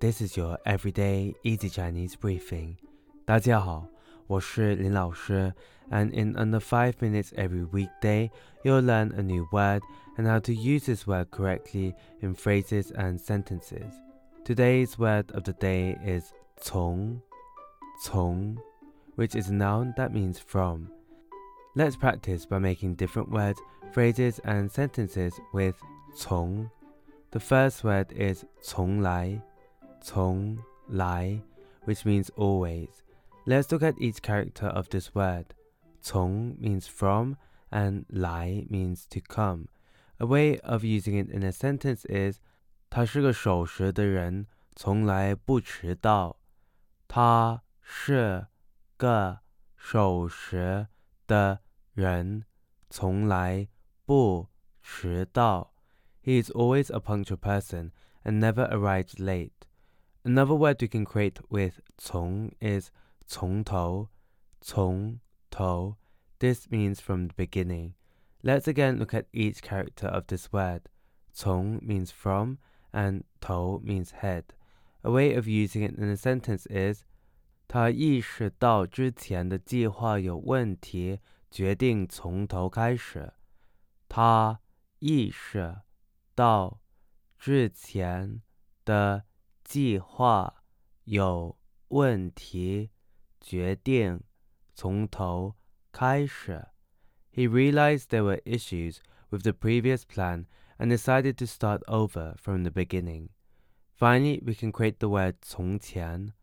[0.00, 2.76] This is your everyday easy Chinese briefing.
[3.26, 3.86] 大家好，
[4.26, 5.52] 我是林老师,
[5.90, 8.30] and in under 5 minutes every weekday,
[8.64, 9.82] you'll learn a new word
[10.16, 13.92] and how to use this word correctly in phrases and sentences.
[14.42, 17.20] Today's word of the day is 从,
[18.02, 18.56] 从,
[19.16, 20.88] which is a noun that means from.
[21.76, 23.60] Let's practice by making different words,
[23.92, 25.74] phrases, and sentences with
[26.16, 26.70] 从.
[27.32, 29.42] The first word is 从来
[30.01, 31.41] 从来,
[31.85, 32.89] which means always.
[33.45, 35.47] Let's look at each character of this word.
[36.01, 37.37] 从 means from
[37.71, 39.67] and 来 means to come.
[40.19, 42.39] A way of using it in a sentence is
[42.89, 46.39] 他是个守时的人，从来不迟到。
[47.07, 48.47] 他是
[48.97, 49.39] 个
[49.75, 50.87] 守时
[51.27, 51.59] 的
[51.93, 52.45] 人，
[52.89, 53.67] 从来
[54.05, 54.47] 不
[54.81, 55.73] 迟到。
[56.23, 57.91] He is always a punctual person
[58.23, 59.51] and never arrives late.
[60.29, 62.89] Another word we can create with 从 is
[63.27, 64.09] 从头,
[64.61, 65.19] 从
[65.51, 65.97] 头.
[66.39, 67.93] This means from the beginning.
[68.41, 70.89] Let's again look at each character of this word.
[71.33, 72.57] 从 means from
[72.91, 74.45] and 头 means head.
[75.03, 77.03] A way of using it in a sentence is
[77.67, 81.19] 他意识到之前的计划有问题，
[81.51, 83.33] 决定从头开始。
[84.07, 84.59] 他
[84.99, 85.81] 意识
[86.35, 86.79] 到
[87.37, 88.41] 之前
[88.83, 89.25] 的
[89.69, 90.63] 计划
[91.05, 91.57] 有
[91.89, 92.91] 问题，
[93.39, 94.21] 决定
[94.73, 95.55] 从头
[95.91, 96.67] 开始。
[97.31, 98.97] He realized there were issues
[99.29, 100.45] with the previous plan
[100.77, 103.29] and decided to start over from the beginning.
[103.93, 106.33] Finally, we can create the word 从前,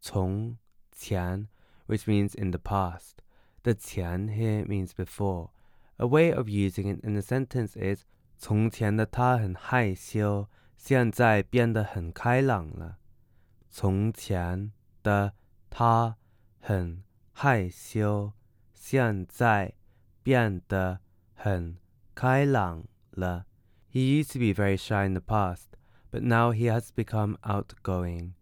[0.00, 0.58] 从
[0.92, 1.48] 前,
[1.86, 3.22] which means in the past.
[3.62, 5.50] The 前 here means before.
[5.98, 8.04] A way of using it in a sentence is
[8.38, 10.48] 从前的他很害羞。
[10.86, 12.98] 现在变得很开朗了。
[13.70, 15.32] 从前的
[15.70, 16.16] 他
[16.60, 18.32] 很害羞，
[18.74, 19.74] 现在
[20.22, 21.00] 变得
[21.34, 21.76] 很
[22.14, 23.46] 开朗了。
[23.90, 25.66] He used to be very shy in the past,
[26.10, 28.32] but now he has become outgoing.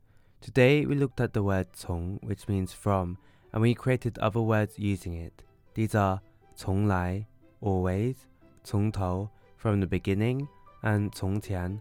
[0.41, 3.17] Today we looked at the word 从, which means from,
[3.53, 5.45] and we created other words using it.
[5.75, 6.21] These are
[6.57, 7.27] 从来
[7.61, 8.17] always,
[8.65, 10.49] 从头 from the beginning,
[10.83, 11.81] and 从前